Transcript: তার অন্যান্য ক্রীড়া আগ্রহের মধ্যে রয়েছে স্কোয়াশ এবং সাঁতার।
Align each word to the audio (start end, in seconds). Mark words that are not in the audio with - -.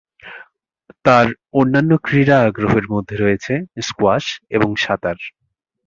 তার 1.05 1.27
অন্যান্য 1.53 1.91
ক্রীড়া 2.03 2.37
আগ্রহের 2.45 2.85
মধ্যে 2.91 3.15
রয়েছে 3.17 3.53
স্কোয়াশ 3.81 4.25
এবং 4.49 4.69
সাঁতার। 4.75 5.17